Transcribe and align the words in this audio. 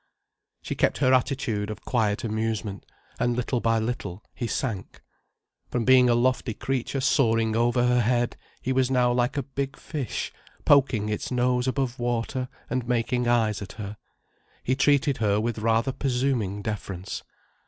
She 0.63 0.73
kept 0.73 0.97
her 0.97 1.13
attitude 1.13 1.69
of 1.69 1.85
quiet 1.85 2.23
amusement, 2.23 2.87
and 3.19 3.35
little 3.35 3.59
by 3.59 3.77
little 3.77 4.23
he 4.33 4.47
sank. 4.47 4.99
From 5.69 5.85
being 5.85 6.09
a 6.09 6.15
lofty 6.15 6.55
creature 6.55 6.99
soaring 7.01 7.55
over 7.55 7.85
her 7.85 8.01
head, 8.01 8.35
he 8.63 8.73
was 8.73 8.89
now 8.89 9.11
like 9.13 9.37
a 9.37 9.43
big 9.43 9.75
fish 9.77 10.33
poking 10.65 11.07
its 11.09 11.29
nose 11.29 11.67
above 11.67 11.99
water 11.99 12.49
and 12.67 12.87
making 12.87 13.27
eyes 13.27 13.61
at 13.61 13.73
her. 13.73 13.95
He 14.63 14.75
treated 14.75 15.17
her 15.17 15.39
with 15.39 15.59
rather 15.59 15.91
presuming 15.91 16.63
deference. 16.63 17.21